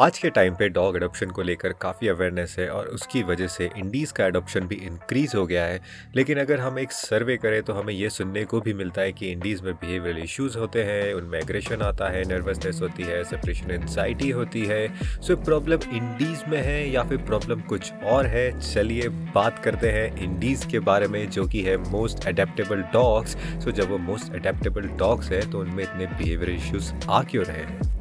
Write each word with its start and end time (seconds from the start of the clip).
आज 0.00 0.18
के 0.18 0.28
टाइम 0.30 0.54
पे 0.54 0.68
डॉग 0.68 0.96
एडॉप्शन 0.96 1.30
को 1.30 1.42
लेकर 1.42 1.72
काफ़ी 1.72 2.08
अवेयरनेस 2.08 2.54
है 2.58 2.68
और 2.68 2.86
उसकी 2.86 3.22
वजह 3.22 3.46
से 3.46 3.68
इंडीज़ 3.78 4.12
का 4.12 4.26
एडॉप्शन 4.26 4.60
भी 4.60 4.74
इंक्रीज़ 4.76 5.36
हो 5.36 5.44
गया 5.46 5.64
है। 5.64 5.80
लेकिन 6.16 6.38
अगर 6.38 6.60
हम 6.60 6.78
एक 6.78 6.92
सर्वे 6.92 7.36
करें 7.36 7.62
तो 7.62 7.72
हमें 7.72 7.92
ये 7.94 8.10
सुनने 8.10 8.44
को 8.44 8.60
भी 8.60 8.74
मिलता 8.74 9.02
है 9.02 9.12
कि 9.12 9.30
इंडीज़ 9.32 9.62
में 9.62 9.72
बिहेवियरल 9.74 10.18
इश्यूज़ 10.18 10.56
होते 10.58 10.84
हैं, 10.84 11.12
उनमें 11.14 11.38
एग्रेशन 11.38 11.82
आता 11.82 12.08
है 12.08 12.24
नर्वसनेस 12.28 12.80
होती 12.82 13.02
है 13.02 13.22
सेपरेशन 13.24 13.70
एनजाइटी 13.70 14.30
होती 14.30 14.64
है। 14.66 14.88
सो 15.20 15.36
प्रॉब्लम 15.36 15.90
इंडीज़ 15.92 16.48
में 16.50 16.58
है 16.58 16.90
या 16.90 17.02
फिर 17.02 17.18
प्रॉब्लम 17.18 17.60
कुछ 17.68 17.92
और 17.92 18.26
है? 18.26 18.48
चलिए 18.62 19.08
बात 19.34 19.62
करते 19.64 19.90
हैं 19.90 20.22
इंडीज़ 20.22 20.66
के 20.68 20.78
बारे 20.80 21.08
में, 21.08 21.30
जो 21.30 21.46
कि 21.46 21.62
है 21.62 21.76
मोस्ट 21.90 22.26
अडेप्टेबल 22.28 22.82
डॉग्स 22.92 23.36
सो 23.64 23.70
जब 23.70 23.90
वो 23.90 23.98
मोस्ट 23.98 24.34
अडेप्टेबल 24.34 24.88
डॉग्स 24.98 25.30
है 25.30 25.50
तो 25.50 25.60
उनमें 25.60 25.84
इतने 25.84 26.06
बिहेवियर 26.08 26.50
इश्यूज़ 26.50 26.92
आ 27.10 27.22
क्यों 27.22 27.44
रहे 27.44 27.56
हैं? 27.56 27.99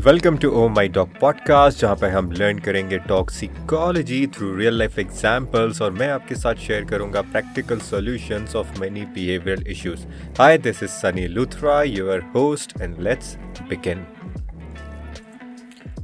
Welcome 0.00 0.36
to 0.36 0.50
oh 0.50 0.68
my 0.68 0.88
dog 0.88 1.18
podcast 1.20 1.80
जहाँ 1.80 1.96
पे 1.96 2.06
हम 2.06 2.32
लर्न 2.32 2.58
करेंगे 2.58 2.98
toxicology 2.98 4.26
through 4.26 4.56
real 4.56 4.74
life 4.74 4.98
examples 4.98 5.82
और 5.82 5.90
मैं 5.90 6.08
आपके 6.08 6.34
साथ 6.34 6.54
शेयर 6.54 6.84
करूँगा 6.84 7.22
practical 7.22 7.78
solutions 7.78 8.56
of 8.56 8.80
many 8.80 9.02
behavioural 9.02 9.66
issues 9.66 10.06
hi 10.38 10.58
this 10.58 10.82
is 10.82 10.90
Sunny 10.90 11.26
Luthra 11.26 11.82
your 11.82 12.20
host 12.20 12.72
and 12.80 13.00
let's 13.00 13.36
begin 13.68 14.06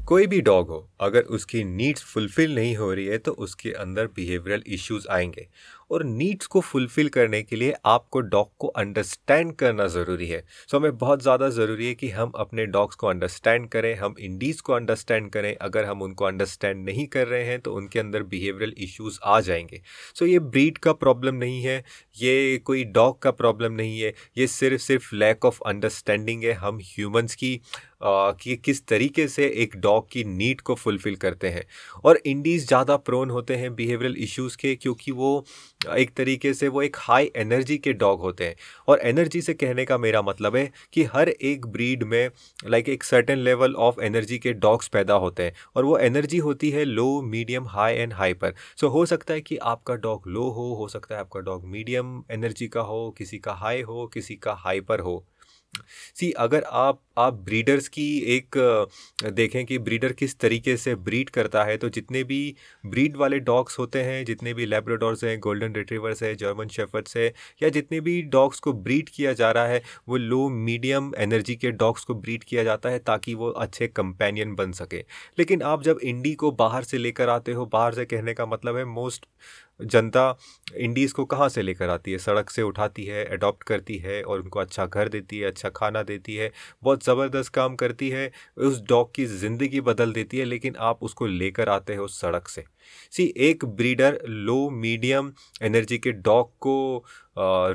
कोई 0.06 0.26
भी 0.26 0.40
डॉग 0.40 0.68
हो, 0.68 0.90
अगर 1.00 1.20
उसकी 1.20 1.64
नीड्स 1.64 2.02
फुलफिल 2.02 2.54
नहीं 2.54 2.76
हो 2.76 2.94
रही 2.94 3.06
है 3.06 3.18
तो 3.18 3.32
उसके 3.32 3.70
अंदर 3.70 4.06
बिहेवियरल 4.06 4.62
इश्यूज़ 4.66 5.06
आएँगे। 5.10 5.48
और 5.90 6.04
नीड्स 6.04 6.46
को 6.46 6.60
फुलफ़िल 6.60 7.08
करने 7.08 7.42
के 7.42 7.56
लिए 7.56 7.74
आपको 7.86 8.20
डॉग 8.22 8.50
को 8.58 8.66
अंडरस्टैंड 8.68 9.52
करना 9.56 9.86
ज़रूरी 9.88 10.26
है। 10.26 10.40
सो 10.40 10.66
so, 10.68 10.82
हमें 10.82 10.98
बहुत 10.98 11.22
ज़्यादा 11.22 11.48
ज़रूरी 11.50 11.86
है 11.86 11.94
कि 11.94 12.08
हम 12.10 12.32
अपने 12.36 12.66
डॉग्स 12.68 12.96
को 12.96 13.06
अंडरस्टैंड 13.06 13.68
करें 13.68 13.94
हम 13.96 14.14
इंडीज़ 14.20 14.62
को 14.62 14.72
अंडरस्टैंड 14.72 15.30
करें। 15.32 15.54
अगर 15.56 15.84
हम 15.84 16.02
उनको 16.02 16.24
अंडरस्टैंड 16.24 16.84
नहीं 16.84 17.06
कर 17.08 17.26
रहे 17.26 17.44
हैं 17.44 17.60
तो 17.60 17.74
उनके 17.74 17.98
अंदर 18.00 18.22
बिहेवियरल 18.24 18.74
इश्यूज़ 18.78 19.18
आ 19.24 19.40
जाएँगे। 19.40 19.82
सो 20.14 20.24
so, 20.24 20.30
ये 20.30 20.38
ब्रीड 20.40 20.78
का 20.78 20.92
प्रॉब्लम 20.94 21.34
नहीं 21.34 21.62
है 21.62 21.82
ये 22.16 22.58
कोई 22.64 22.84
डॉग 22.92 23.20
का 23.22 23.30
प्रॉब्लम 23.32 23.72
नहीं 23.72 24.00
है 24.00 24.12
ये 24.38 24.46
सिर्फ़ 24.48 24.82
सिर्फ़ 24.82 25.14
लैक 25.14 25.44
ऑफ़ 25.44 25.60
अंडरस्टैंडिंग 25.66 26.44
है 26.44 26.52
हम 26.54 26.78
ह्यूमंस 26.84 27.34
की। 27.34 27.60
कि 28.02 28.56
किस 28.56 28.86
तरीके 28.86 29.26
से 29.28 29.46
एक 29.62 29.76
डॉग 29.76 30.08
की 30.10 30.24
नीड 30.24 30.60
को 30.60 30.74
फुलफ़िल 30.74 31.16
करते 31.16 31.48
हैं। 31.48 31.64
और 32.04 32.20
इंडीज़ 32.26 32.66
ज़्यादा 32.66 32.96
प्रोन 32.96 33.30
होते 33.30 33.56
हैं 33.56 33.74
बिहेवियरल 33.74 34.16
इश्यूज़ 34.18 34.56
के, 34.56 34.74
क्योंकि 34.74 35.12
वो 35.12 35.44
एक 35.96 36.10
तरीके 36.16 36.52
से 36.54 36.68
वो 36.68 36.82
एक 36.82 36.96
हाई 36.98 37.30
एनर्जी 37.36 37.78
के 37.78 37.92
डॉग 37.92 38.20
होते 38.20 38.44
हैं। 38.44 38.56
और 38.88 39.00
एनर्जी 39.00 39.40
से 39.42 39.54
कहने 39.54 39.84
का 39.84 39.98
मेरा 39.98 40.22
मतलब 40.22 40.56
है 40.56 40.70
कि 40.92 41.04
हर 41.04 41.28
एक 41.28 41.66
ब्रीड 41.66 42.02
में, 42.02 42.30
लाइक 42.66 42.88
एक 42.88 43.04
सर्टेन 43.04 43.38
लेवल 43.38 43.74
ऑफ़ 43.76 44.00
एनर्जी 44.02 44.38
के 44.38 44.52
डॉग्स 44.54 44.88
पैदा 44.88 45.14
होते 45.16 45.42
हैं। 45.42 45.52
और 45.76 45.84
वो 45.84 45.96
एनर्जी 45.98 46.38
होती 46.38 46.70
है 46.70 46.84
low, 46.84 47.20
medium, 47.22 47.66
high 47.68 47.94
and 47.94 48.12
high 48.12 48.34
पर। 48.34 48.54
सो 48.80 48.88
हो 48.88 49.04
सकता 49.06 49.34
है 49.34 49.40
कि 49.40 49.56
आपका 49.56 49.94
डॉग 49.96 50.28
लो 50.28 50.48
हो 50.50 50.72
हो 50.74 50.88
सकता 50.88 51.14
है 51.14 51.20
आपका 51.20 51.40
डॉग 51.40 51.64
मीडियम 51.66 52.22
एनर्जी 52.30 52.68
का 52.68 52.80
हो, 52.80 53.10
किसी 53.18 53.38
का 53.38 53.52
हाई 53.54 53.82
हो, 53.82 54.06
किसी 54.06 54.34
का 54.36 54.52
हाइपर 54.54 55.00
हो। 55.00 55.24
सी, 56.14 56.30
अगर 56.32 56.62
आप 56.62 57.00
आप 57.18 57.34
ब्रीडर्स 57.44 57.88
की 57.88 58.06
एक 58.36 58.56
देखें 59.32 59.64
कि 59.66 59.78
ब्रीडर 59.78 60.12
किस 60.12 60.38
तरीके 60.40 60.76
से 60.76 60.94
ब्रीड 60.98 61.30
करता 61.30 61.64
है 61.64 61.76
तो 61.76 61.88
जितने 61.88 62.22
भी 62.24 62.54
ब्रीड 62.86 63.16
वाले 63.16 63.38
डॉग्स 63.40 63.78
होते 63.78 64.02
हैं, 64.02 64.24
जितने 64.24 64.54
भी 64.54 64.66
लेब्राडोर्स 64.66 65.24
हैं 65.24 65.38
गोल्डन 65.40 65.74
रिट्रीवर्स 65.74 66.22
है 66.22 66.34
जर्मन 66.34 66.68
शेफर्ड्स 66.68 67.16
है, 67.16 67.26
या 67.62 67.68
जितने 67.68 68.00
भी 68.00 68.20
डॉग्स 68.24 68.60
को 68.60 68.72
ब्रीड 68.72 69.08
किया 69.08 69.32
जा 69.32 69.50
रहा 69.50 69.66
है, 69.66 69.82
वो 70.08 70.16
लो 70.16 70.48
मीडियम 70.50 71.12
एनर्जी 71.18 71.56
के 71.56 71.70
डॉग्स 71.72 72.04
को 72.04 72.14
ब्रीड 72.14 72.44
किया 72.44 72.64
जाता 72.64 72.88
है 72.88 72.98
ताकि 73.00 73.34
वो 73.34 73.50
अच्छे 73.50 73.88
कंपेनियन 73.88 74.54
बन 74.54 74.72
सके। 74.72 75.04
लेकिन 75.38 75.62
आप 75.62 75.82
जब 75.82 75.98
इंडी 76.04 76.34
को 76.34 76.50
बाहर 76.52 76.84
से 76.84 76.98
लेकर 76.98 77.28
आते 77.28 77.52
हो, 77.52 77.66
बाहर 77.66 77.94
से 77.94 78.04
कहने 78.06 78.34
का 78.34 78.46
मतलब 78.46 78.76
है 78.76 78.84
मोस्ट 78.86 79.26
जनता 79.82 80.34
इंडीज़ 80.76 81.14
को 81.14 81.24
कहाँ 81.24 81.48
से 81.48 81.62
लेकर 81.62 81.88
आती 81.88 82.12
है? 82.12 82.18
सड़क 82.18 82.50
से 82.50 82.62
उठाती 82.62 83.04
है 83.04 83.24
अडॉप्ट 83.26 83.62
करती 83.62 83.96
है 83.98 84.22
और 84.22 84.40
उनको 84.40 84.60
अच्छा 84.60 84.86
घर 84.86 85.08
देती 85.08 85.38
है 85.38 85.46
अच्छा 85.46 85.68
खाना 85.70 86.02
देती 86.02 86.34
है, 86.36 86.50
बहुत 86.82 87.04
ज़बरदस्त 87.04 87.52
काम 87.54 87.76
करती 87.76 88.08
है, 88.10 88.30
उस 88.58 88.80
डॉग 88.82 89.14
की 89.14 89.26
ज़िंदगी 89.26 89.80
बदल 89.82 90.12
देती 90.12 90.38
है, 90.38 90.44
लेकिन 90.44 90.76
आप 90.80 91.02
उसको 91.02 91.26
लेकर 91.26 91.68
आते 91.68 91.94
हो 91.94 92.08
सड़क 92.08 92.48
से। 92.48 92.64
सी 93.10 93.34
एक 93.36 93.64
ब्रीडर 93.64 94.20
लो 94.28 94.70
मीडियम 94.70 95.32
एनर्जी 95.62 95.98
के 95.98 96.12
डॉग 96.12 96.50
को 96.58 97.04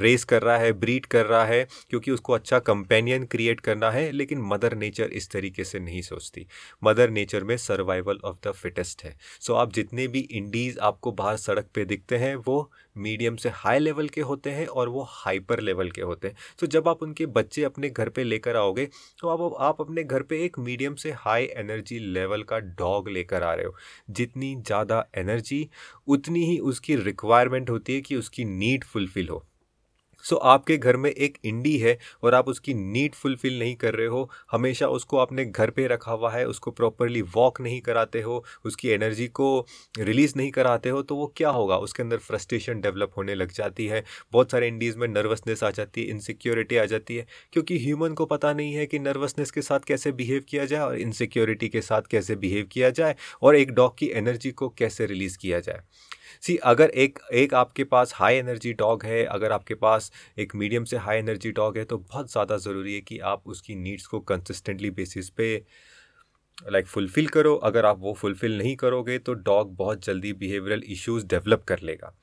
रेस 0.02 0.24
कर 0.24 0.42
रहा 0.42 0.58
है 0.58 0.72
ब्रीड 0.74 1.06
कर 1.06 1.26
रहा 1.26 1.46
है 1.46 1.68
क्योंकि 1.90 2.12
उसको 2.12 2.34
अच्छा 2.34 2.59
कंपेनियन 2.59 3.25
क्रिएट 3.25 3.59
करना 3.59 3.92
है 3.92 4.12
लेकिन 4.12 4.42
मदर 4.42 4.75
नेचर 4.75 5.04
इस 5.04 5.30
तरीके 5.31 5.64
से 5.64 5.80
नहीं 5.80 6.02
सोचती। 6.02 6.48
मदर 6.84 7.09
नेचर 7.09 7.44
में 7.44 7.56
सर्वाइवल 7.58 8.20
ऑफ़ 8.24 8.38
द 8.48 8.52
फिटेस्ट 8.52 9.04
है। 9.04 9.18
सो 9.40 9.54
so, 9.54 9.59
आप 9.59 9.74
जितने 9.74 10.08
भी 10.08 10.20
इंडीज़ 10.20 10.80
आपको 10.80 11.12
बाहर 11.12 11.38
सड़क 11.38 11.68
पे 11.75 11.86
दिखते 11.86 12.18
हैं 12.18 12.36
वो 12.36 12.72
मीडियम 12.97 13.35
से 13.35 13.50
हाई 13.53 13.79
लेवल 13.79 14.07
के 14.07 14.22
होते 14.22 14.50
हैं 14.50 14.66
और 14.67 14.89
वो 14.89 15.06
हाइपर 15.09 15.59
लेवल 15.59 15.89
के 15.91 16.01
होते 16.01 16.28
हैं। 16.28 16.35
तो 16.59 16.67
जब 16.67 16.88
आप 16.88 17.03
उनके 17.03 17.25
बच्चे 17.28 17.63
अपने 17.63 17.89
घर 17.89 18.09
पे 18.09 18.23
लेकर 18.23 18.56
आओगे 18.56 18.85
तो 19.19 19.29
आप 19.29 19.56
आप 19.61 19.81
अपने 19.81 20.03
घर 20.03 20.23
पे 20.23 20.44
एक 20.45 20.59
मीडियम 20.59 20.95
से 20.95 21.11
हाई 21.17 21.45
एनर्जी 21.56 22.00
लेवल 22.00 22.44
का 22.44 22.59
डॉग 22.59 23.09
लेकर 23.09 23.44
आ 23.44 23.53
रहे 23.53 23.66
हो। 23.66 23.75
जितनी 24.11 24.56
ज़्यादा 24.57 25.06
एनर्जी, 25.17 25.67
उतनी 26.07 26.45
ही 26.45 26.57
उसकी 26.61 26.95
रिक्वायरमेंट 26.95 27.69
होती 27.69 27.94
है 27.94 28.01
कि 28.01 28.16
उसकी 28.16 28.45
नीड 28.45 28.83
फुलफ़िल 28.83 29.29
हो। 29.29 29.45
सो 30.25 30.36
आपके 30.36 30.78
घर 30.78 30.97
में 30.97 31.09
एक 31.09 31.38
इंडी 31.46 31.78
है 31.78 31.97
और 32.24 32.34
आप 32.34 32.47
उसकी 32.47 32.74
नीड 32.74 33.16
फुलफिल 33.16 33.59
नहीं 33.59 33.75
कर 33.75 33.94
रहे 33.94 34.08
हो। 34.08 34.30
हमेशा 34.52 34.88
उसको 34.88 35.18
आपने 35.18 35.46
घर 35.46 35.69
पे 35.69 35.88
रखा 35.88 36.12
हुआ 36.12 36.31
है, 36.31 36.46
उसको 36.47 36.72
प्रॉपरली 36.72 37.22
वॉक 37.36 37.62
नहीं 37.62 37.81
कराते 37.81 38.22
हो, 38.22 38.44
उसकी 38.66 38.90
एनर्जी 38.90 39.28
को 39.28 39.66
रिलीज़ 40.00 40.34
नहीं 40.38 40.52
कराते 40.52 40.90
हो 40.90 41.02
तो 41.02 41.16
वो 41.16 41.34
क्या 41.38 41.50
होगा? 41.50 41.78
उसके 41.78 42.03
अंदर 42.03 42.18
फ्रस्ट्रेशन 42.18 42.81
डेवलप 42.81 43.12
होने 43.18 43.36
लग 43.36 43.52
जाती 43.52 43.86
है। 43.88 44.03
बहुत 44.31 44.52
सारे 44.52 44.68
इंडीज़ 44.68 44.97
में 44.97 45.08
नर्वसनेस 45.08 45.63
आ 45.63 45.72
जाती 45.72 46.03
है 46.03 46.09
इनसिक्योरिटी 46.09 46.78
आ 46.78 46.86
जाती 46.86 47.16
है। 47.16 47.25
क्योंकि 47.53 47.78
ह्यूमन 47.80 48.13
को 48.13 48.25
पता 48.25 48.53
नहीं 48.53 48.74
है 48.74 48.86
कि 48.86 49.00
नर्वसनेस 49.00 49.52
के 49.52 49.62
साथ 49.62 49.80
कैसे 49.80 50.12
बिहेव 50.12 50.44
किया 50.50 50.66
जाए 50.66 50.81
और 50.81 50.97
इनसिक्योरिटी 50.97 51.69
के 51.69 51.81
साथ 51.81 52.02
कैसे 52.12 52.36
बिहेव 52.36 52.68
किया 52.72 52.90
जाए 52.90 53.16
और 53.42 53.56
एक 53.56 53.72
डॉग 53.72 53.97
की 53.97 54.09
एनर्जी 54.13 54.52
को 54.52 54.69
कैसे 54.69 55.06
रिलीज़ 55.06 55.38
किया 55.38 55.59
जाए। 55.59 55.81
सी 56.44 56.56
अगर 56.66 56.90
एक 56.97 57.19
एक 57.34 57.53
आपके 57.56 57.84
पास 57.86 58.13
हाई 58.16 58.36
एनर्जी 58.36 58.74
डॉग 58.75 59.03
है, 59.06 59.24
अगर 59.25 59.52
आपके 59.52 59.75
पास 59.75 60.12
एक 60.40 60.56
मीडियम 60.56 60.84
से 60.84 60.97
हाई 60.97 61.18
एनर्जी 61.18 61.52
डॉग 61.53 61.78
है 61.78 61.84
तो 61.86 61.97
बहुत 61.97 62.31
ज़्यादा 62.31 62.58
ज़रूरी 62.59 62.94
है 62.96 63.02
कि 63.02 63.19
आप 63.25 63.47
उसकी 63.47 63.75
नीड्स 63.78 64.08
को 64.08 64.19
कंसिस्टेंटली 64.22 64.90
बेसिस 64.91 65.30
पे 65.31 65.56
लाइक 66.72 66.88
फुलफ़िल 66.88 67.28
करो। 67.28 67.56
अगर 67.63 67.86
आप 67.86 68.00
वो 68.00 68.13
फुलफ़िल 68.13 68.58
नहीं 68.58 68.75
करोगे 68.75 69.18
तो 69.19 69.34
डॉग 69.34 69.75
बहुत 69.75 70.06
जल्दी 70.06 70.34
बिहेवियरल 70.36 70.84
इश्यूज़ 70.88 71.25
डेवलप 71.28 71.63
कर 71.63 71.80
लेगा। 71.84 72.13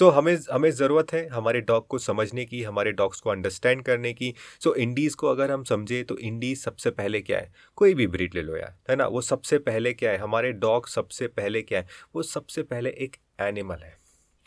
सो 0.00 0.10
so, 0.10 0.14
हमें 0.14 0.38
हमें 0.52 0.70
ज़रूरत 0.70 1.12
है 1.12 1.28
हमारे 1.28 1.60
डॉग 1.60 1.86
को 1.86 1.98
समझने 1.98 2.44
की 2.44 2.62
हमारे 2.62 2.92
डॉग्स 2.92 3.20
को 3.20 3.30
अंडरस्टैंड 3.30 3.82
करने 3.82 4.12
की। 4.12 4.34
सो 4.64 4.70
so, 4.70 4.76
इंडीज़ 4.76 5.16
को 5.16 5.26
अगर 5.28 5.50
हम 5.50 5.64
समझे 5.64 6.04
तो 6.04 6.18
इंडीज़ 6.18 6.60
सबसे 6.60 6.90
पहले 6.90 7.20
क्या 7.20 7.38
है? 7.38 7.52
कोई 7.76 7.94
भी 7.94 8.06
ब्रीड 8.06 8.34
ले 8.34 8.42
लो 8.42 8.56
यार 8.56 8.78
है 8.90 8.96
ना? 8.96 9.06
वो 9.06 9.20
सबसे 9.20 9.58
पहले 9.58 9.92
क्या 9.92 10.10
है? 10.10 10.18
हमारे 10.18 10.52
डॉग 10.52 10.88
सबसे 10.88 11.26
पहले 11.26 11.62
क्या 11.62 11.78
है? 11.78 11.86
वो 12.14 12.22
सबसे 12.22 12.62
पहले 12.62 12.90
एक 12.90 13.16
एनिमल 13.40 13.76
है। 13.76 13.99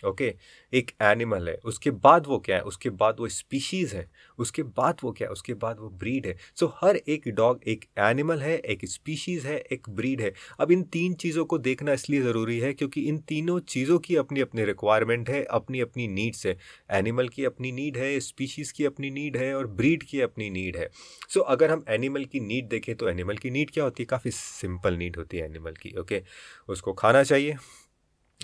ओके? 0.05 0.29
okay? 0.29 0.41
एक 0.73 0.91
एनिमल 1.01 1.49
है 1.49 1.55
उसके 1.65 1.91
बाद 1.91 2.27
वो 2.27 2.37
क्या 2.39 2.55
है? 2.55 2.61
उसके 2.61 2.89
बाद 2.89 3.19
वो 3.19 3.27
स्पीशीज़ 3.27 3.95
है 3.95 4.07
उसके 4.39 4.63
बाद 4.63 4.97
वो 5.03 5.11
क्या 5.11 5.27
है? 5.27 5.31
उसके 5.31 5.53
बाद 5.53 5.79
वो 5.79 5.89
ब्रीड 5.89 6.27
है। 6.27 6.35
सो 6.55 6.65
so, 6.65 6.71
हर 6.77 6.95
एक 6.95 7.27
डॉग 7.29 7.61
एक 7.67 7.85
एनिमल 7.99 8.41
है 8.41 8.57
एक 8.57 8.85
स्पीशीज़ 8.85 9.47
है 9.47 9.57
एक 9.71 9.89
ब्रीड 9.89 10.21
है। 10.21 10.33
अब 10.59 10.71
इन 10.71 10.83
तीन 10.93 11.13
चीज़ों 11.13 11.45
को 11.45 11.57
देखना 11.57 11.93
इसलिए 11.93 12.21
ज़रूरी 12.21 12.59
है 12.59 12.73
क्योंकि 12.73 13.01
इन 13.01 13.17
तीनों 13.27 13.59
चीज़ों 13.67 13.99
की 13.99 14.15
अपनी 14.15 14.39
अपनी 14.39 14.65
रिक्वायरमेंट 14.65 15.29
है 15.29 15.43
अपनी 15.43 15.79
अपनी 15.79 16.07
नीड्स 16.07 16.45
है। 16.47 16.57
एनिमल 16.91 17.27
की 17.27 17.45
अपनी 17.45 17.71
नीड 17.71 17.97
है 17.97 18.19
स्पीशीज़ 18.19 18.73
की 18.73 18.85
अपनी 18.85 19.09
नीड 19.11 19.37
है 19.37 19.53
और 19.55 19.67
ब्रीड 19.67 20.03
की 20.03 20.21
अपनी 20.21 20.49
नीड 20.49 20.77
है। 20.77 20.89
सो 21.29 21.39
so, 21.39 21.45
अगर 21.47 21.71
हम 21.71 21.85
एनिमल 21.89 22.25
की 22.25 22.39
नीड 22.39 22.67
देखें 22.69 22.95
तो 22.95 23.09
एनिमल 23.09 23.37
की 23.37 23.49
नीड 23.49 23.71
क्या 23.71 23.83
होती 23.83 24.03
है? 24.03 24.05
काफ़ी 24.05 24.31
सिंपल 24.31 24.93
नीड 24.93 25.17
होती 25.17 25.37
है 25.37 25.45
एनिमल 25.45 25.71
की 25.71 25.95
ओके? 25.99 26.15
okay? 26.15 26.27
उसको 26.69 26.93
खाना 26.93 27.23
चाहिए। 27.23 27.55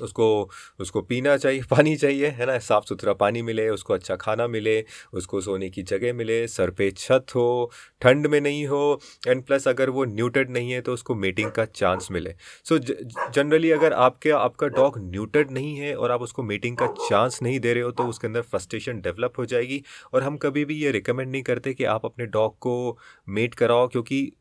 उसको 0.01 0.49
उसको 0.79 1.01
पीना 1.01 1.35
चाहिए 1.37 1.61
पानी 1.71 1.95
चाहिए 1.95 2.27
है 2.27 2.45
ना? 2.45 2.57
साफ़ 2.59 2.85
सुथरा 2.85 3.13
पानी 3.13 3.41
मिले 3.41 3.69
उसको 3.69 3.93
अच्छा 3.93 4.15
खाना 4.15 4.47
मिले 4.47 4.83
उसको 5.13 5.41
सोने 5.41 5.69
की 5.69 5.83
जगह 5.83 6.13
मिले 6.13 6.47
सर 6.47 6.69
पे 6.71 6.89
छत 6.91 7.25
हो 7.35 7.71
ठंड 8.01 8.27
में 8.27 8.39
नहीं 8.41 8.65
हो 8.67 8.99
एंड 9.27 9.43
प्लस 9.43 9.67
अगर 9.67 9.89
वो 9.89 10.05
न्यूटेड 10.05 10.49
नहीं 10.49 10.71
है 10.71 10.81
तो 10.81 10.93
उसको 10.93 11.15
मीटिंग 11.15 11.51
का 11.51 11.65
चांस 11.65 12.07
मिले। 12.11 12.35
सो 12.63 12.77
so, 12.77 12.93
जनरली 13.33 13.71
अगर 13.71 13.93
आपके 13.93 14.31
आपका 14.31 14.67
डॉग 14.67 14.99
न्यूटेड 14.99 15.51
नहीं 15.51 15.75
है 15.75 15.95
और 15.95 16.11
आप 16.11 16.21
उसको 16.21 16.43
मीटिंग 16.43 16.77
का 16.77 16.87
चांस 17.09 17.39
नहीं 17.41 17.59
दे 17.59 17.73
रहे 17.73 17.83
हो 17.83 17.91
तो 17.91 18.07
उसके 18.07 18.27
अंदर 18.27 18.41
फ्रस्ट्रेशन 18.41 19.01
डेवलप 19.01 19.33
हो 19.37 19.45
जाएगी। 19.45 19.83
और 20.13 20.23
हम 20.23 20.37
कभी 20.37 20.65
भी 20.65 20.75
ये 20.75 20.91
रिकमेंड 20.91 21.31
नहीं 21.31 21.43
करते 21.43 21.73
कि 21.73 21.83
आप 21.83 22.05
अपने 22.05 22.25
डॉग 22.25 22.57
को 22.59 22.97
मेट 23.29 23.55
कराओ 23.55 23.87
क्योंकि 23.87 24.31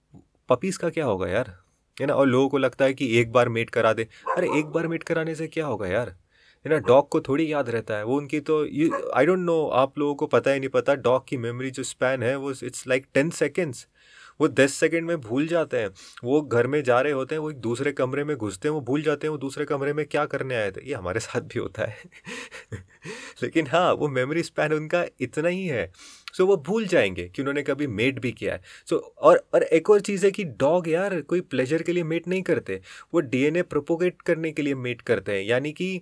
पपीज़ 0.48 0.78
का 0.78 0.90
क्या 0.90 1.04
होगा 1.04 1.28
यार? 1.28 1.56
है 2.00 2.06
ना? 2.06 2.14
और 2.14 2.26
लोगों 2.26 2.48
को 2.48 2.58
लगता 2.58 2.84
है 2.84 2.94
कि 2.94 3.18
एक 3.18 3.32
बार 3.32 3.48
मेट 3.48 3.70
करा 3.70 3.92
दे। 3.92 4.08
अरे, 4.36 4.58
एक 4.58 4.66
बार 4.66 4.88
मेट 4.88 5.02
कराने 5.02 5.34
से 5.34 5.46
क्या 5.46 5.66
होगा 5.66 5.86
यार? 5.86 6.08
है 6.66 6.70
ना? 6.70 6.78
डॉग 6.78 7.08
को 7.08 7.20
थोड़ी 7.20 7.52
याद 7.52 7.70
रहता 7.70 7.96
है। 7.96 8.04
वो 8.04 8.16
उनकी 8.16 8.40
तो 8.40 8.66
ये 8.66 8.90
आई 9.14 9.26
डोंट 9.26 9.38
नो 9.38 9.66
आप 9.66 9.98
लोगों 9.98 10.14
को 10.14 10.26
पता 10.26 10.50
ही 10.50 10.58
नहीं 10.58 10.68
पता, 10.68 10.94
डॉग 10.94 11.28
की 11.28 11.36
मेमोरी 11.36 11.70
जो 11.70 11.82
स्पैन 11.82 12.22
है, 12.22 12.36
वो 12.36 12.50
इट्स 12.50 12.88
लाइक 12.88 13.06
टेन 13.14 13.30
सेकेंड्स 13.30 13.86
वो 14.40 14.48
दस 14.48 14.74
सेकेंड 14.74 15.06
में 15.06 15.20
भूल 15.20 15.46
जाते 15.46 15.76
हैं। 15.76 15.90
वो 16.24 16.42
घर 16.42 16.66
में 16.66 16.82
जा 16.82 17.00
रहे 17.00 17.12
होते 17.12 17.34
हैं, 17.34 17.40
वो 17.40 17.50
एक 17.50 17.56
दूसरे 17.56 17.92
कमरे 17.92 18.24
में 18.24 18.36
घुसते 18.36 18.68
हैं, 18.68 18.74
वो 18.74 18.80
भूल 18.80 19.02
जाते 19.02 19.26
हैं, 19.26 19.32
वो 19.32 19.38
दूसरे 19.38 19.64
कमरे 19.64 19.92
में 19.92 20.06
क्या 20.06 20.24
करने 20.26 20.56
आए 20.56 20.70
थे? 20.70 20.88
ये 20.88 20.94
हमारे 20.94 21.20
साथ 21.20 21.40
भी 21.40 21.58
होता 21.58 21.82
है। 21.82 21.96
लेकिन 23.42 23.66
हाँ 23.66 23.92
वो 23.92 24.08
मेमोरी 24.08 24.42
स्पैन 24.42 24.72
उनका 24.72 25.04
इतना 25.20 25.48
ही 25.48 25.66
है। 25.66 25.92
सो 26.38 26.46
वो 26.46 26.56
भूल 26.66 26.86
जाएँगे 26.86 27.28
कि 27.28 27.42
उन्होंने 27.42 27.62
कभी 27.62 27.86
मेट 27.88 28.18
भी 28.20 28.32
किया 28.32 28.54
है। 28.54 28.60
सो 28.86 28.96
और 29.18 29.44
और 29.54 29.62
एक 29.64 29.90
और 29.90 30.00
चीज़ 30.00 30.24
है 30.26 30.30
कि 30.32 30.44
डॉग 30.60 30.88
यार 30.88 31.20
कोई 31.22 31.40
प्लेजर 31.42 31.82
के 31.82 31.92
लिए 31.92 32.04
मेट 32.04 32.28
नहीं 32.28 32.42
करते। 32.42 32.80
वो 33.14 33.20
डीएनए 33.22 33.62
प्रोपोगेट 33.64 34.22
करने 34.22 34.52
के 34.52 34.62
लिए 34.62 34.74
मेट 34.76 35.00
करते 35.02 35.32
हैं। 35.32 35.42
यानी 35.44 35.72
कि 35.72 36.00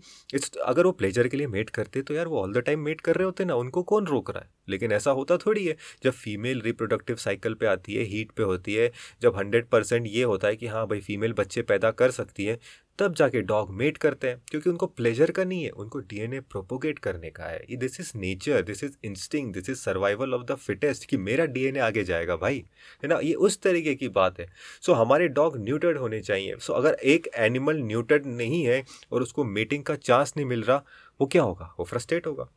अगर 0.65 0.87
वो 0.87 0.93
प्लेजर 0.93 1.29
के 1.29 1.37
लिए 1.37 1.47
मेट 1.49 1.71
करते 1.71 2.03
तो 2.03 2.15
यार 2.15 2.29
वो 2.29 2.41
ऑल 2.43 2.53
द 2.53 2.59
टाइम 2.59 2.81
मेट 2.81 3.01
कर 3.01 3.17
रहे 3.17 3.25
होते 3.25 3.45
ना, 3.45 3.55
उनको 3.55 3.83
कौन 3.85 4.07
रोक 4.07 4.31
रहा 4.31 4.43
है? 4.43 4.51
लेकिन 4.69 4.93
ऐसा 4.93 5.11
होता 5.11 5.37
थोड़ी 5.37 5.65
है। 5.67 5.77
जब 6.05 6.11
फीमेल 6.13 6.61
रिप्रोडक्टिव 6.61 7.17
साइकिल 7.17 7.55
पे 7.55 7.67
आती 7.67 7.95
है 7.95 8.05
हीट 8.05 8.31
पे 8.33 8.43
होती 8.43 8.75
है, 8.75 8.91
जब 9.23 9.37
हंड्रेड 9.37 9.69
परसेंट 9.69 10.07
ये 10.09 10.23
होता 10.25 10.49
है 10.49 10.57
कि 10.57 10.67
हाँ 10.67 10.87
भाई 10.87 11.01
फीमेल 11.01 11.33
बच्चे 11.33 11.63
पैदा 11.63 11.91
कर 11.93 12.11
सकती 12.11 12.45
है 12.45 12.59
तब 12.99 13.15
जाके 13.15 13.41
डॉग 13.43 13.71
मेट 13.71 13.97
करते 13.99 14.29
हैं 14.29 14.43
क्योंकि 14.51 14.71
उनको 14.71 14.87
प्लेजर 14.87 15.31
का 15.31 15.45
नहीं 15.45 15.65
है 15.65 15.71
उनको 15.71 15.99
डीएनए 16.01 16.41
प्रोपोगेट 16.41 16.99
करने 16.99 17.31
का 17.31 17.45
है। 17.45 17.77
This 17.77 18.01
is 18.01 18.13
nature 18.17 18.63
this 18.63 18.85
is 18.85 18.97
instinct 19.05 19.53
this 19.53 19.71
is 19.71 19.79
survival 19.79 20.35
of 20.35 20.43
the 20.43 20.55
fittest 20.57 21.05
कि 21.05 21.17
मेरा 21.17 21.45
डीएनए 21.47 21.81
आगे 21.81 22.05
जाएगा 22.05 22.37
भाई 22.37 22.65
है 23.03 23.09
ना? 23.09 23.19
ये 23.23 23.35
उस 23.35 23.61
तरीके 23.63 23.95
की 23.95 24.09
बात 24.09 24.41
है। 24.41 24.49
सो 24.83 24.93
so, 24.93 24.99
हमारे 24.99 25.29
डॉग 25.29 25.57
न्यूटर्ड 25.59 25.99
होने 25.99 26.21
चाहिए। 26.21 26.57
सो 26.57 26.73
so, 26.73 26.79
अगर 26.79 26.95
एक 26.95 27.29
एनिमल 27.37 27.77
न्यूटर्ड 27.77 28.27
नहीं 28.27 28.65
है 28.65 28.85
और 29.13 29.23
उसको 29.23 29.45
मेटिंग 29.45 29.85
का 29.85 29.95
चांस 29.95 30.35
नहीं 30.37 30.47
मिल 30.47 30.63
रहा 30.63 30.83
वो 31.21 31.27
क्या 31.27 31.43
होगा? 31.43 31.75
वो 31.79 31.85
फ्रस्ट्रेट 31.85 32.27
होगा 32.27 32.49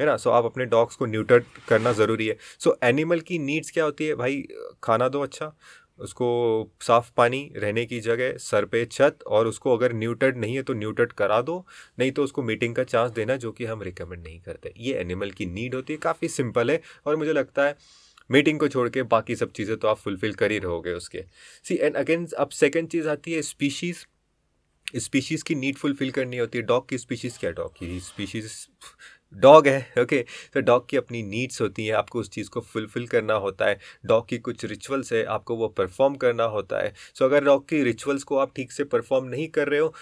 है 0.00 0.06
ना? 0.06 0.16
सो 0.16 0.30
so, 0.30 0.36
आप 0.36 0.44
अपने 0.44 0.64
डॉग्स 0.66 0.96
को 0.96 1.06
न्यूटर्ड 1.06 1.44
करना 1.68 1.92
ज़रूरी 1.92 2.26
है। 2.26 2.36
सो 2.58 2.70
so, 2.70 2.76
एनिमल 2.84 3.20
की 3.20 3.38
नीड्स 3.38 3.70
क्या 3.70 3.84
होती 3.84 4.06
है? 4.06 4.14
भाई 4.14 4.42
खाना 4.82 5.08
दो 5.08 5.22
अच्छा 5.22 5.54
उसको 6.00 6.28
साफ़ 6.82 7.10
पानी 7.16 7.40
रहने 7.56 7.84
की 7.86 8.00
जगह, 8.00 8.36
सर 8.38 8.64
पे 8.64 8.84
छत 8.86 9.18
और 9.26 9.46
उसको 9.46 9.76
अगर 9.76 9.92
न्यूटर्ड 9.94 10.36
नहीं 10.36 10.56
है 10.56 10.62
तो 10.62 10.74
न्यूटर्ड 10.74 11.12
करा 11.12 11.40
दो, 11.42 11.64
नहीं 11.98 12.12
तो 12.12 12.24
उसको 12.24 12.42
मीटिंग 12.42 12.74
का 12.74 12.84
चांस 12.84 13.10
देना 13.12 13.36
जो 13.36 13.52
कि 13.52 13.64
हम 13.64 13.82
रिकमेंड 13.82 14.22
नहीं 14.22 14.40
करते। 14.40 14.72
ये 14.78 14.94
एनिमल 14.94 15.30
की 15.30 15.46
नीड 15.46 15.74
होती 15.74 15.92
है, 15.92 15.98
काफ़ी 15.98 16.28
सिंपल 16.28 16.70
है 16.70 16.80
और 17.06 17.16
मुझे 17.16 17.32
लगता 17.32 17.64
है 17.64 17.76
मीटिंग 18.30 18.58
को 18.60 18.68
छोड़ 18.68 18.88
के 18.88 19.02
बाकी 19.04 19.36
सब 19.36 19.52
चीज़ें 19.52 19.76
तो 19.76 19.88
आप 19.88 19.98
फुलफ़िल 19.98 20.34
कर 20.34 20.50
ही 20.50 20.58
रहोगे 20.58 20.92
उसके। 20.92 21.24
सी 21.64 21.76
एंड 21.76 21.96
अगेन 21.96 22.26
अब 22.38 22.48
सेकेंड 22.50 22.88
चीज़ 22.88 23.08
आती 23.08 23.32
है 23.32 23.42
स्पीशीज़ 23.44 24.04
स्पीशीज़ 24.96 25.44
की 25.44 25.54
नीड 25.54 25.76
फुलफ़िल 25.76 26.10
करनी 26.10 26.36
होती 26.36 26.58
है। 26.58 26.64
डॉग 26.64 26.88
की 26.88 26.98
स्पीशीज़ 26.98 27.38
क्या 27.38 27.50
डॉग 27.52 27.72
की? 27.72 27.98
स्पीशीज़ 28.00 28.46
डॉग 29.34 29.66
है 29.68 30.02
ओके 30.02 30.24
तो 30.54 30.60
डॉग 30.60 30.88
की 30.88 30.96
अपनी 30.96 31.22
नीड्स 31.22 31.60
होती 31.60 31.86
हैं, 31.86 31.94
आपको 31.94 32.20
उस 32.20 32.30
चीज़ 32.30 32.50
को 32.50 32.60
फुलफ़िल 32.60 33.06
करना 33.06 33.34
होता 33.34 33.66
है। 33.66 33.78
डॉग 34.06 34.28
की 34.28 34.38
कुछ 34.38 34.64
रिचुअल्स 34.64 35.12
है, 35.12 35.24
आपको 35.24 35.56
वो 35.56 35.68
परफॉर्म 35.68 36.14
करना 36.14 36.44
होता 36.44 36.82
है। 36.82 36.92
सो 37.14 37.24
अगर 37.24 37.44
डॉग 37.44 37.68
की 37.68 37.82
रिचुअल्स 37.82 38.22
को 38.22 38.36
आप 38.36 38.52
ठीक 38.56 38.72
से 38.72 38.84
परफॉर्म 38.84 39.24
नहीं 39.24 39.48
कर 39.48 39.68
रहे 39.68 39.80
हो, 39.80 39.94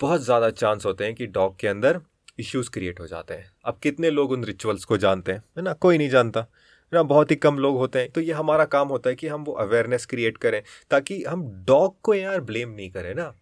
बहुत 0.00 0.20
ज़्यादा 0.20 0.50
चांस 0.50 0.86
होते 0.86 1.04
हैं 1.04 1.14
कि 1.14 1.26
डॉग 1.26 1.58
के 1.58 1.68
अंदर 1.68 2.00
इश्यूज़ 2.38 2.70
क्रिएट 2.70 3.00
हो 3.00 3.06
जाते 3.06 3.34
हैं। 3.34 3.52
अब 3.64 3.78
कितने 3.82 4.10
लोग 4.10 4.30
उन 4.30 4.44
रिचुअल्स 4.44 4.84
को 4.84 4.96
जानते 4.96 5.32
हैं? 5.32 5.44
है 5.56 5.62
ना? 5.62 5.72
कोई 5.72 5.98
नहीं 5.98 6.08
जानता। 6.08 6.46
ना? 6.92 7.02
बहुत 7.02 7.30
ही 7.30 7.36
कम 7.36 7.58
लोग 7.58 7.76
होते 7.76 7.98
हैं। 7.98 8.10
तो 8.10 8.20
ये 8.20 8.32
हमारा 8.32 8.64
काम 8.64 8.88
होता 8.88 9.10
है 9.10 9.16
कि 9.16 9.28
हम 9.28 9.44
वो 9.44 9.52
अवेयरनेस 9.52 10.06
क्रिएट 10.06 10.38
करें, 10.38 10.62
ताकि 10.90 11.22
हम 11.24 11.64
डॉग 11.66 12.00
को 12.00 12.14
यार 12.14 12.40
ब्लेम 12.40 12.70
नहीं 12.70 12.90
करें 12.90 13.14
ना। 13.14 13.34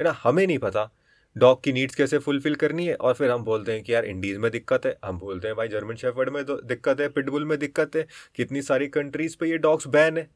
है 0.00 0.04
ना? 0.04 0.16
हमें 0.22 0.46
नहीं 0.46 0.58
पता 0.58 0.90
डॉग 1.36 1.62
की 1.62 1.72
नीड्स 1.72 1.94
कैसे 1.94 2.18
फुलफिल 2.18 2.54
करनी 2.54 2.86
है? 2.86 2.94
और 2.94 3.14
फिर 3.14 3.30
हम 3.30 3.44
बोलते 3.44 3.72
हैं 3.72 3.82
कि 3.82 3.94
यार, 3.94 4.04
इंडीज़ 4.04 4.38
में 4.38 4.50
दिक्कत 4.50 4.86
है। 4.86 4.98
हम 5.04 5.18
बोलते 5.18 5.48
हैं, 5.48 5.56
भाई, 5.56 5.68
जर्मन 5.68 5.94
शेफर्ड 5.94 6.28
में 6.28 6.44
तो 6.44 6.56
दिक्कत 6.56 7.00
है, 7.00 7.08
पिटबुल 7.08 7.44
में 7.44 7.58
दिक्कत 7.58 7.96
है। 7.96 8.06
कितनी 8.34 8.62
सारी 8.62 8.88
कंट्रीज़ 8.88 9.36
पे 9.40 9.46
ये 9.46 9.58
डॉग्स 9.58 9.86
बैन 9.86 10.18
है। 10.18 10.30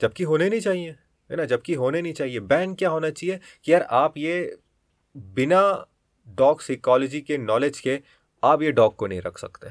जबकि 0.00 0.24
होने 0.24 0.50
नहीं 0.50 0.60
चाहिए, 0.60 0.90
है 1.30 1.36
ना? 1.36 1.44
जबकि 1.44 1.74
होने 1.74 2.02
नहीं 2.02 2.12
चाहिए। 2.12 2.40
बैन 2.40 2.74
क्या 2.74 2.88
होना 2.88 3.10
चाहिए? 3.10 3.40
कि 3.64 3.72
यार, 3.72 3.82
आप 3.82 4.14
ये 4.16 4.58
बिना 5.16 5.86
डॉग 6.28 6.60
साइकोलॉजी 6.60 7.20
के 7.20 7.38
नॉलेज 7.38 7.80
के 7.80 8.00
आप 8.44 8.62
ये 8.62 8.72
डॉग 8.72 8.96
को 8.96 9.06
नहीं 9.06 9.20
रख 9.20 9.38
सकते। 9.38 9.68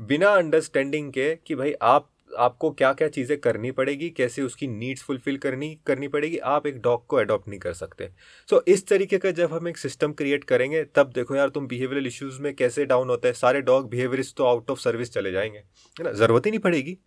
बिना 0.00 0.28
अंडरस्टैंडिंग 0.28 1.12
के 1.12 1.36
कि 1.46 1.54
भाई, 1.54 1.74
आप 1.82 2.10
आपको 2.38 2.70
क्या 2.70 2.92
क्या 2.92 3.08
चीज़ें 3.08 3.36
करनी 3.40 3.70
पड़ेगी 3.70 4.08
कैसे 4.10 4.42
उसकी 4.42 4.66
नीड्स 4.68 5.02
फुलफिल 5.02 5.36
करनी 5.38 5.74
करनी 5.86 6.08
पड़ेगी 6.08 6.38
आप 6.38 6.66
एक 6.66 6.80
डॉग 6.82 7.06
को 7.06 7.16
अडॉप्ट 7.16 7.48
नहीं 7.48 7.60
कर 7.60 7.72
सकते। 7.72 8.08
सो 8.48 8.56
so, 8.56 8.62
इस 8.68 8.86
तरीके 8.88 9.18
का 9.18 9.30
जब 9.30 9.52
हम 9.52 9.68
एक 9.68 9.78
सिस्टम 9.78 10.12
क्रिएट 10.12 10.44
करेंगे 10.44 10.82
तब 10.94 11.12
देखो 11.14 11.36
यार 11.36 11.48
तुम 11.48 11.66
बिहेवियरल 11.66 12.06
इश्यूज़ 12.06 12.40
में 12.42 12.54
कैसे 12.54 12.84
डाउन 12.86 13.08
होता 13.10 13.28
है 13.28 13.34
सारे 13.34 13.60
डॉग 13.62 13.88
बिहेवियरिस्ट 13.90 14.36
तो 14.36 14.44
आउट 14.44 14.70
ऑफ़ 14.70 14.80
सर्विस 14.80 15.12
चले 15.12 15.32
जाएँगे 15.32 15.58
है 15.58 16.04
ना? 16.04 16.12
ज़रूरत 16.12 16.46
ही 16.46 16.50
नहीं 16.50 16.60
पड़ेगी। 16.60 16.98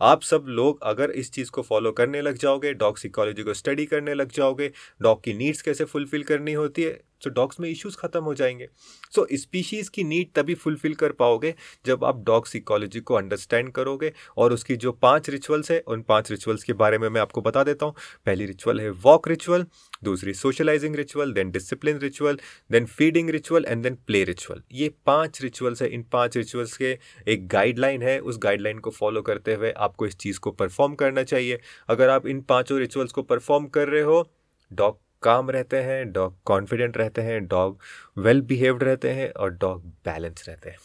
आप 0.00 0.22
सब 0.22 0.44
लोग 0.48 0.82
अगर 0.82 1.10
इस 1.10 1.32
चीज़ 1.32 1.50
को 1.50 1.62
फॉलो 1.62 1.92
करने 1.92 2.20
लग 2.22 2.36
जाओगे 2.38 2.72
डॉग 2.74 2.98
सिकोलॉजी 2.98 3.42
को 3.42 3.54
स्टडी 3.54 3.86
करने 3.86 4.14
लग 4.14 4.32
जाओगे 4.32 4.70
डॉग 5.02 5.22
की 5.24 5.34
नीड्स 5.34 5.62
कैसे 5.62 5.84
फुलफिल 5.84 6.22
करनी 6.24 6.52
होती 6.52 6.82
है 6.82 7.00
सो 7.26 7.30
डॉग्स 7.30 7.60
में 7.60 7.68
इश्यूज़ 7.70 7.96
खत्म 7.96 8.22
हो 8.24 8.34
जाएँगे। 8.34 8.68
सो 9.14 9.22
so, 9.22 9.38
स्पीशीज़ 9.40 9.90
की 9.90 10.04
नीड 10.04 10.32
तभी 10.34 10.54
फुलफिल 10.54 10.94
कर 10.94 11.12
पाओगे 11.12 11.54
जब 11.86 12.04
आप 12.04 12.22
डॉग 12.24 12.46
सिकोलॉजी 12.46 13.00
को 13.00 13.14
अंडरस्टैंड 13.14 13.72
करोगे 13.72 14.12
और 14.36 14.52
उसकी 14.52 14.76
जो 14.76 14.92
पाँच 14.92 15.30
रिचुअल्स 15.30 15.70
है 15.70 15.78
उन 15.86 16.02
पाँच 16.02 16.30
रिचुअल्स 16.30 16.64
के 16.64 16.72
बारे 16.72 16.98
में 16.98 17.08
मैं 17.08 17.20
आपको 17.20 17.40
बता 17.40 17.64
देता 17.64 17.86
हूँ। 17.86 17.94
पहली 18.26 18.46
रिचुअल 18.46 18.80
है 18.80 18.90
वॉक 19.04 19.28
रिचुअल 19.28 19.66
दूसरी 20.04 20.34
socialising 20.34 20.96
ritual 20.96 21.32
then 21.32 21.50
discipline 21.50 21.98
ritual 21.98 22.38
then 22.72 22.86
feeding 22.86 23.30
ritual 23.30 23.64
and 23.64 23.82
then 23.82 23.94
play 24.06 24.22
ritual 24.24 24.62
ये 24.72 24.88
पाँच 25.06 25.42
रिचुअल्स 25.42 25.82
है। 25.82 25.88
इन 25.88 26.02
पाँच 26.12 26.36
रिचुअल्स 26.36 26.76
के 26.76 26.98
एक 27.28 27.46
गाइडलाइन 27.48 28.02
है। 28.02 28.18
उस 28.20 28.38
गाइडलाइन 28.38 28.78
को 28.78 28.90
फॉलो 28.90 29.22
करते 29.22 29.54
हुए 29.54 29.70
आपको 29.70 30.06
इस 30.06 30.16
चीज़ 30.16 30.40
को 30.40 30.50
परफॉर्म 30.52 30.94
करना 30.94 31.22
चाहिए। 31.22 31.60
अगर 31.88 32.08
आप 32.08 32.26
इन 32.26 32.40
पाँचों 32.40 32.78
रिचुअल्स 32.78 33.12
को 33.12 33.22
परफॉर्म 33.22 33.66
कर 33.66 33.88
रहे 33.88 34.02
हो 34.02 34.22
डॉग 34.70 34.98
काम 35.26 35.50
रहते 35.50 35.76
हैं 35.76 36.12
डॉग 36.12 36.36
कॉन्फिडेंट 36.44 36.96
रहते 36.96 37.22
हैं 37.22 37.46
डॉग 37.46 37.78
वेल 38.18 38.40
बिहेव्ड 38.42 38.82
रहते 38.82 39.10
हैं 39.10 39.30
और 39.32 39.50
डॉग 39.50 39.84
बैलेंस 39.86 40.44
रहते 40.48 40.70
हैं। 40.70 40.78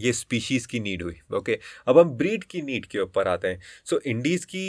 ये 0.00 0.12
स्पीशीज़ 0.12 0.68
की 0.68 0.80
नीड 0.80 1.02
हुई 1.02 1.20
ओके 1.34 1.58
अब 1.88 1.98
हम 1.98 2.10
ब्रीड 2.10 2.44
की 2.44 2.62
नीड 2.62 2.86
के 2.86 2.98
ऊपर 2.98 3.28
आते 3.28 3.48
हैं। 3.48 3.60
सो 3.84 4.00
इंडीज़ 4.06 4.46
की 4.46 4.64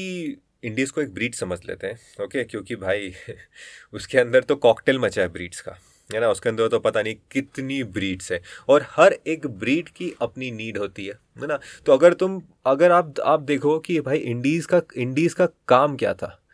इंडीज़ 0.64 0.92
को 0.92 1.02
एक 1.02 1.14
ब्रीड 1.14 1.36
समझ 1.36 1.60
लेते 1.66 1.88
हैं 1.88 2.24
ओके 2.24 2.44
क्योंकि 2.44 2.76
भाई, 2.76 3.14
उसके 3.94 4.18
अंदर 4.18 4.44
तो 4.44 4.56
कॉकटेल 4.56 5.00
मचा 5.00 5.22
है 5.22 5.28
ब्रीड्स 5.28 5.62
का, 5.62 5.76
है 6.14 6.20
ना? 6.20 6.30
उसके 6.30 6.50
अंदर 6.50 6.68
तो 6.68 6.80
पता 6.80 7.02
नहीं 7.02 7.16
कितनी 7.32 7.84
ब्रीड्स 7.84 8.32
है। 8.32 8.42
और 8.70 8.86
हर 8.90 9.14
एक 9.28 9.48
ब्रीड 9.48 9.90
की 9.90 10.14
अपनी 10.22 10.52
नीड 10.52 10.78
होती 10.78 11.06
है 11.06 11.14
है 11.42 11.48
ना? 11.48 11.60
तो 11.86 11.94
अगर 11.94 12.14
तुम, 12.14 12.42
अगर 12.66 12.92
आप 12.92 13.20
आप 13.20 13.42
देखो 13.42 13.80
कि 13.80 14.00
भाई 14.02 14.18
इंडीज़ 14.18 14.68
का 14.68 14.82
इंडीज़ 14.98 15.36
का 15.36 15.48
काम 15.68 15.96
क्या 15.98 16.14
था? 16.14 16.45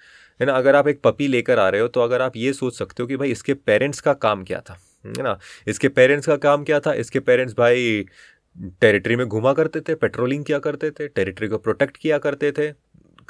है 0.41 0.45
ना? 0.45 0.53
अगर 0.53 0.75
आप 0.75 0.87
एक 0.87 1.01
पपी 1.03 1.27
लेकर 1.27 1.59
आ 1.59 1.67
रहे 1.69 1.81
हो 1.81 1.87
तो 1.87 2.01
अगर 2.01 2.21
आप 2.21 2.37
ये 2.37 2.53
सोच 2.53 2.77
सकते 2.77 3.03
हो 3.03 3.07
कि 3.07 3.17
भाई 3.17 3.31
इसके 3.31 3.53
पेरेंट्स 3.55 4.01
का 4.01 4.13
काम 4.15 4.43
क्या 4.43 4.59
था, 4.59 4.77
है 5.05 5.23
ना? 5.23 5.37
इसके 5.67 5.89
पेरेंट्स 5.89 6.27
का 6.27 6.35
काम 6.39 6.63
क्या 6.63 6.79
था? 6.79 6.93
इसके 6.95 7.19
पेरेंट्स 7.21 7.53
भाई 7.57 8.05
टेरिटरी 8.81 9.15
में 9.15 9.25
घुमा 9.27 9.53
करते 9.53 9.81
थे 9.81 9.95
पेट्रोलिंग 9.95 10.43
किया 10.45 10.59
करते 10.59 10.89
थे 10.91 11.07
टेरिटरी 11.07 11.47
को 11.47 11.57
प्रोटेक्ट 11.57 11.97
किया 11.97 12.17
करते 12.19 12.51
थे 12.51 12.71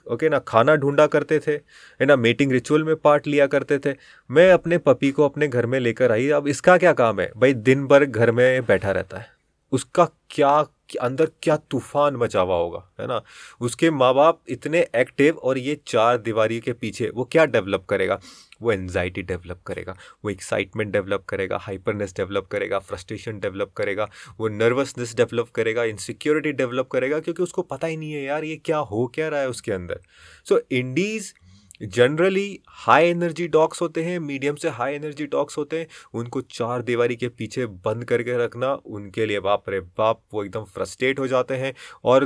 ओके 0.07 0.29
ना? 0.29 0.37
खाना 0.39 0.75
ढूंढा 0.75 1.05
करते 1.07 1.39
थे, 1.39 1.51
है 1.51 2.05
ना? 2.05 2.15
मीटिंग 2.15 2.51
रिचुअल 2.51 2.83
में 2.83 2.95
पार्ट 2.95 3.27
लिया 3.27 3.45
करते 3.47 3.77
थे। 3.79 3.93
मैं 4.29 4.51
अपने 4.51 4.77
पपी 4.77 5.11
को 5.11 5.25
अपने 5.25 5.47
घर 5.47 5.65
में 5.65 5.79
लेकर 5.79 6.11
आई, 6.11 6.29
अब 6.29 6.47
इसका 6.47 6.77
क्या 6.77 6.93
काम 6.93 7.19
है? 7.19 7.31
भाई 7.37 7.53
दिन 7.53 7.85
भर 7.87 8.05
घर 8.05 8.31
में 8.31 8.65
बैठा 8.65 8.91
रहता 8.91 9.17
है। 9.17 9.27
उसका 9.71 10.05
क्या 10.29 10.65
अंदर 11.01 11.29
क्या 11.43 11.55
तूफ़ान 11.71 12.15
मचा 12.15 12.41
हुआ 12.41 12.55
होगा 12.55 12.79
है 12.99 13.07
ना? 13.07 13.21
उसके 13.61 13.89
माँ 13.91 14.13
बाप 14.13 14.41
इतने 14.49 14.85
एक्टिव 14.95 15.37
और 15.37 15.57
ये 15.57 15.75
चार 15.87 16.17
दीवारी 16.17 16.59
के 16.59 16.73
पीछे 16.73 17.09
वो 17.15 17.23
क्या 17.31 17.45
डेवलप 17.45 17.85
करेगा? 17.89 18.19
वो 18.61 18.71
एनजाइटी 18.71 19.21
डेवलप 19.21 19.61
करेगा 19.65 19.95
वो 20.25 20.29
एक्साइटमेंट 20.29 20.91
डेवलप 20.93 21.23
करेगा 21.29 21.57
हाइपरनेस 21.57 22.13
डेवलप 22.17 22.47
करेगा 22.47 22.79
फ्रस्ट्रेशन 22.79 23.39
डेवलप 23.39 23.71
करेगा 23.77 24.09
वो 24.39 24.47
नर्वसनेस 24.47 25.15
डेवलप 25.15 25.49
करेगा 25.55 25.83
इनसिक्योरिटी 25.83 26.51
डेवलप 26.51 26.87
करेगा 26.87 27.19
क्योंकि 27.19 27.43
उसको 27.43 27.61
पता 27.61 27.87
ही 27.87 27.97
नहीं 27.97 28.11
है 28.13 28.23
यार 28.23 28.43
ये 28.43 28.55
क्या 28.55 28.77
हो 28.77 29.07
क्या 29.15 29.27
रहा 29.29 29.39
है 29.39 29.49
उसके 29.49 29.71
अंदर। 29.71 29.99
So 30.45 30.55
so, 30.55 30.61
indies 30.71 31.33
generally 31.81 32.59
high 32.67 33.05
energy 33.05 33.47
dogs 33.47 33.81
होते 33.81 34.03
हैं 34.03 34.19
मीडियम 34.19 34.55
से 34.55 34.69
हाई 34.69 34.93
एनर्जी 34.93 35.25
डॉग्स 35.25 35.57
होते 35.57 35.79
हैं। 35.79 35.87
उनको 36.13 36.41
चार 36.41 36.81
दीवारी 36.81 37.15
के 37.15 37.27
पीछे 37.27 37.65
बंद 37.65 38.05
करके 38.05 38.37
रखना 38.37 38.73
उनके 38.73 39.25
लिए 39.25 39.39
बाप 39.39 39.69
रे 39.69 39.79
बाप 39.79 40.21
वो 40.33 40.43
एकदम 40.43 40.63
फ्रस्ट्रेट 40.63 41.19
हो 41.19 41.27
जाते 41.27 41.55
हैं 41.55 41.73
और 42.03 42.23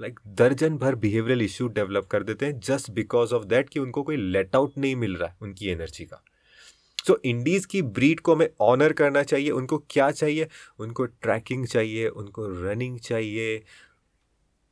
लाइक 0.00 0.20
like, 0.20 0.36
दर्जन 0.38 0.76
भर 0.76 0.94
बिहेवियरल 0.94 1.42
इश्यू 1.42 1.68
डेवलप 1.68 2.06
कर 2.06 2.22
देते 2.22 2.46
हैं 2.46 2.60
जस्ट 2.60 2.90
बिकॉज़ 2.90 3.34
ऑफ़ 3.34 3.44
दैट 3.44 3.68
कि 3.68 3.80
उनको 3.80 4.02
कोई 4.02 4.16
लेट 4.16 4.56
आउट 4.56 4.72
नहीं 4.78 4.96
मिल 4.96 5.16
रहा 5.16 5.28
है 5.28 5.36
उनकी 5.42 5.68
एनर्जी 5.68 6.04
का। 6.04 6.22
सो 7.06 7.12
so, 7.12 7.18
इंडीज़ 7.24 7.66
की 7.66 7.82
ब्रीड 7.82 8.20
को 8.20 8.34
हमें 8.34 8.48
ऑनर 8.60 8.92
करना 8.92 9.22
चाहिए 9.22 9.50
उनको 9.50 9.78
क्या 9.90 10.10
चाहिए? 10.10 10.48
उनको 10.78 11.04
ट्रैकिंग 11.04 11.66
चाहिए 11.66 12.08
उनको 12.08 12.46
रनिंग 12.46 12.98
चाहिए 12.98 13.62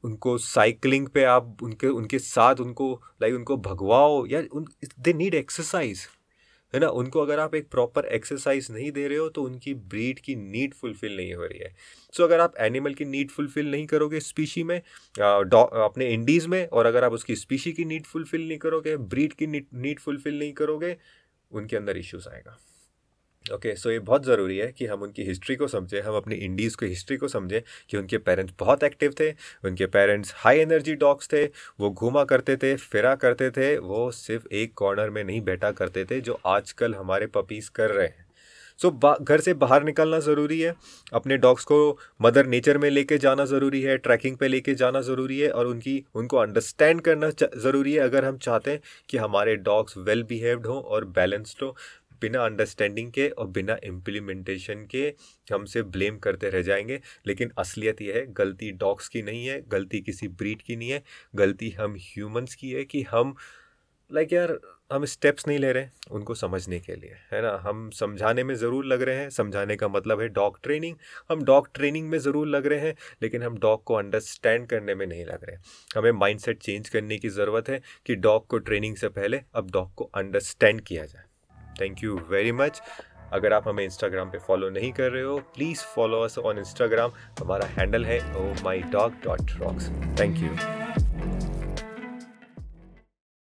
उनको 0.05 0.37
साइकिलिंग 0.39 1.07
पे 1.09 1.25
आप 1.25 1.57
उनके 1.63 1.89
उनके 1.89 2.19
साथ 2.19 2.61
उनको 2.61 2.93
लाइक 3.23 3.35
उनको 3.35 3.57
भगवाओ 3.63 4.25
या 4.27 4.43
उन 4.53 4.67
दे 4.99 5.13
नीड 5.13 5.35
एक्सरसाइज 5.35 6.07
है 6.75 6.81
ना? 6.81 6.89
उनको 6.91 7.21
अगर 7.21 7.39
आप 7.41 7.55
एक 7.55 7.69
प्रॉपर 7.71 8.05
एक्सरसाइज 8.15 8.69
नहीं 8.71 8.91
दे 8.93 9.07
रहे 9.09 9.19
हो 9.19 9.29
तो 9.29 9.43
उनकी 9.43 9.75
ब्रीड 9.75 10.19
की 10.21 10.35
नीड 10.37 10.75
फुलफिल 10.75 11.17
नहीं 11.17 11.35
हो 11.35 11.45
रही 11.45 11.59
है। 11.59 11.69
सो 12.15 12.23
so, 12.23 12.29
अगर 12.29 12.41
आप 12.41 12.57
एनिमल 12.59 12.95
की 12.95 13.05
नीड 13.05 13.31
फुलफिल 13.31 13.71
नहीं 13.71 13.87
करोगे 13.87 14.21
स्पीशी 14.21 14.63
में 14.65 14.77
अपने 14.79 16.09
इंडीज़ 16.15 16.49
में 16.49 16.67
और 16.69 16.87
अगर 16.87 17.05
आप 17.05 17.13
उसकी 17.13 17.37
स्पीशी 17.37 17.73
की 17.73 17.85
नीड 17.85 18.07
फुलफिल 18.07 18.49
नहीं 18.49 18.59
करोगे 18.59 18.97
ब्रीड 18.97 19.33
की 19.33 19.47
नीड 19.47 20.01
फुलफिल 20.01 20.39
नहीं 20.39 20.53
करोगे 20.53 20.97
उनके 21.53 21.77
अंदर 21.77 21.97
इश्यूज़ 21.97 22.29
आएगा। 22.29 22.59
ओके 23.45 23.75
सो 23.77 23.91
ये 23.91 23.99
बहुत 24.01 24.25
ज़रूरी 24.25 24.57
है 24.59 24.71
कि 24.73 24.87
हम 24.87 25.03
उनकी 25.03 25.23
हिस्ट्री 25.23 25.57
को 25.57 25.67
समझें 25.69 26.01
हम 26.03 26.15
अपनी 26.17 26.35
इंडीज़ 26.35 26.77
की 26.77 26.87
हिस्ट्री 26.87 27.17
को 27.17 27.29
समझें 27.29 27.61
कि 27.91 27.97
उनके 27.97 28.19
पेरेंट्स 28.19 28.55
बहुत 28.59 28.85
एक्टिव 28.85 29.15
थे 29.21 29.31
उनके 29.65 29.87
पेरेंट्स 29.87 30.33
हाई 30.37 30.59
एनर्जी 30.59 30.95
डॉग्स 30.95 31.29
थे 31.33 31.45
वो 31.81 31.91
घूमा 31.91 32.25
करते 32.25 32.57
थे 32.57 32.75
फिरा 32.77 33.15
करते 33.15 33.51
थे 33.51 33.77
वो 33.79 34.11
सिर्फ़ 34.13 34.47
एक 34.53 34.75
कॉर्नर 34.77 35.11
में 35.11 35.23
नहीं 35.25 35.41
बैठा 35.41 35.71
करते 35.73 36.05
थे 36.05 36.21
जो 36.21 36.41
आजकल 36.47 36.95
हमारे 36.95 37.27
पपीज़ 37.27 37.71
कर 37.75 37.91
रहे 37.91 38.07
हैं। 38.07 38.23
सो 38.81 38.89
so, 38.89 39.21
घर 39.23 39.41
से 39.41 39.53
बाहर 39.55 39.85
निकलना 39.85 40.19
ज़रूरी 40.21 40.61
है 40.61 40.75
अपने 41.15 41.37
डॉग्स 41.37 41.65
को 41.65 41.77
मदर 42.23 42.47
नेचर 42.47 42.79
में 42.79 42.89
लेके 42.91 43.19
जाना 43.19 43.45
ज़रूरी 43.45 43.81
है 43.83 43.97
ट्रैकिंग 43.99 44.37
पे 44.37 44.49
लेके 44.49 44.75
जाना 44.75 45.01
ज़रूरी 45.01 45.39
है 45.39 45.51
और 45.51 45.67
उनकी 45.67 46.05
उनको 46.15 46.37
अंडरस्टैंड 46.37 47.01
करना 47.01 47.31
ज़रूरी 47.31 47.93
है। 47.93 48.01
अगर 48.01 48.25
हम 48.25 48.39
चाहते 48.39 48.71
हैं 48.71 48.81
कि 49.11 49.17
हमारे 49.17 49.55
डॉग्स 49.69 49.97
वेल 49.99 50.23
बिहेव्ड 50.23 50.67
हों 50.67 50.81
और 50.83 51.05
बैलेंस्ड 51.05 51.63
हो 51.63 51.75
बिना 52.25 52.45
अंडरस्टैंडिंग 52.45 53.13
के 53.13 53.29
और 53.29 53.47
बिना 53.47 53.77
इम्प्लीमेंटेशन 53.85 54.87
के 54.91 55.13
हमसे 55.53 55.83
ब्लेम 55.83 56.19
करते 56.19 56.51
रह 56.51 56.63
जाएँगे। 56.63 57.01
लेकिन 57.27 57.53
असलियत 57.59 58.03
यह 58.03 58.15
है, 58.15 58.27
गलती 58.33 58.73
डॉग्स 58.73 59.09
की 59.09 59.23
नहीं 59.23 59.47
है, 59.47 59.63
गलती 59.69 60.01
किसी 60.01 60.29
ब्रीड 60.29 60.63
की 60.63 60.77
नहीं 60.77 60.91
है, 60.91 61.03
गलती 61.35 61.71
हम 61.71 61.97
ह्यूमंस 62.01 62.55
की 62.55 62.71
है 62.71 62.85
कि 62.85 63.03
हम 63.03 63.35
लाइक 64.11 64.29
like 64.29 64.39
यार, 64.39 64.59
हम 64.93 65.05
स्टेप्स 65.05 65.47
नहीं 65.49 65.59
ले 65.59 65.73
रहे 65.73 65.83
हैं 65.83 65.93
उनको 66.11 66.35
समझने 66.35 66.79
के 66.81 66.97
लिए, 66.97 67.15
है 67.33 67.43
ना? 67.43 67.51
हम 67.63 67.91
समझाने 67.91 68.45
में 68.45 68.55
ज़रूर 68.55 68.85
लग 68.85 69.03
रहे 69.03 69.17
हैं, 69.17 69.31
समझाने 69.31 69.77
का 69.77 69.89
मतलब 69.89 70.21
है 70.21 70.29
डॉग 70.29 70.59
ट्रेनिंग 70.63 70.97
हम 71.31 71.45
डॉग 71.45 71.69
ट्रेनिंग 71.75 72.09
में 72.09 72.19
ज़रूर 72.19 72.47
लग 72.47 72.67
रहे 72.67 72.81
हैं, 72.81 72.95
लेकिन 73.23 73.43
हम 73.43 73.59
डॉग 73.59 73.85
को 73.85 73.95
अंडरस्टैंड 73.95 74.67
करने 74.67 74.95
में 74.95 75.07
नहीं 75.07 75.25
लग 75.27 75.45
रहे। 75.45 75.57
हमें 75.97 76.13
माइंडसेट 76.13 76.59
चेंज 76.59 76.89
करने 76.89 77.19
की 77.19 77.29
ज़रूरत 77.29 77.69
है 77.69 77.81
कि 78.07 78.15
डॉग 78.15 78.47
को 78.47 78.59
ट्रेनिंग 78.59 78.97
से 78.97 79.09
पहले, 79.09 79.41
अब 79.55 79.71
डॉग 79.71 79.95
को 79.95 80.11
अंडरस्टैंड 80.15 80.81
किया 80.81 81.05
जाए। 81.05 81.25
थैंक 81.81 82.05
यू 82.05 82.19
वेरी 82.31 82.53
मच 82.53 82.81
अगर 83.33 83.53
आप 83.53 83.69
हमें 83.69 83.85
इंस्टाग्राम 83.85 84.31
पे 84.31 84.39
फॉलो 84.39 84.69
नहीं 84.71 84.93
कर 84.93 85.11
रहे 85.11 85.23
हो 85.23 85.39
please 85.55 85.81
follow 85.95 86.21
us 86.23 86.39
on 86.39 86.59
Instagram 86.59 87.13
हमारा 87.41 87.67
हैंडल 87.79 88.05
है 88.05 88.19
ओ 88.37 88.53
my 88.65 88.83
dog 88.93 89.13
dot 89.25 89.59
rocks 89.61 89.91
thank 90.21 90.43
you 90.43 91.04